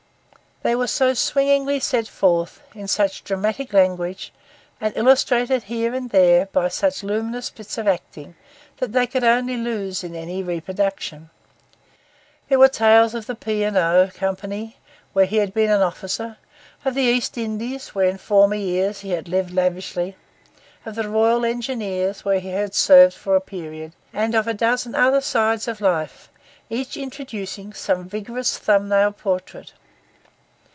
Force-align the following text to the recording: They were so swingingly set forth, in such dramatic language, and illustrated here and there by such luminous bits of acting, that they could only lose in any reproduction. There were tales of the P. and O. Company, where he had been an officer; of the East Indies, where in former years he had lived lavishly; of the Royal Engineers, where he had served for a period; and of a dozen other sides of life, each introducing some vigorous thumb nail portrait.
They 0.63 0.75
were 0.75 0.85
so 0.85 1.15
swingingly 1.15 1.79
set 1.79 2.07
forth, 2.07 2.61
in 2.75 2.87
such 2.87 3.23
dramatic 3.23 3.73
language, 3.73 4.31
and 4.79 4.95
illustrated 4.95 5.63
here 5.63 5.95
and 5.95 6.11
there 6.11 6.49
by 6.53 6.67
such 6.67 7.01
luminous 7.01 7.49
bits 7.49 7.79
of 7.79 7.87
acting, 7.87 8.35
that 8.77 8.91
they 8.91 9.07
could 9.07 9.23
only 9.23 9.57
lose 9.57 10.03
in 10.03 10.15
any 10.15 10.43
reproduction. 10.43 11.31
There 12.47 12.59
were 12.59 12.67
tales 12.67 13.15
of 13.15 13.25
the 13.25 13.33
P. 13.33 13.63
and 13.63 13.75
O. 13.75 14.11
Company, 14.13 14.77
where 15.13 15.25
he 15.25 15.37
had 15.37 15.51
been 15.51 15.71
an 15.71 15.81
officer; 15.81 16.37
of 16.85 16.93
the 16.93 17.01
East 17.05 17.39
Indies, 17.39 17.95
where 17.95 18.07
in 18.07 18.19
former 18.19 18.53
years 18.53 18.99
he 18.99 19.09
had 19.09 19.27
lived 19.27 19.49
lavishly; 19.55 20.15
of 20.85 20.93
the 20.93 21.09
Royal 21.09 21.43
Engineers, 21.43 22.23
where 22.23 22.39
he 22.39 22.49
had 22.49 22.75
served 22.75 23.15
for 23.15 23.35
a 23.35 23.41
period; 23.41 23.93
and 24.13 24.35
of 24.35 24.47
a 24.47 24.53
dozen 24.53 24.93
other 24.93 25.21
sides 25.21 25.67
of 25.67 25.81
life, 25.81 26.29
each 26.69 26.97
introducing 26.97 27.73
some 27.73 28.07
vigorous 28.07 28.59
thumb 28.59 28.89
nail 28.89 29.11
portrait. 29.11 29.73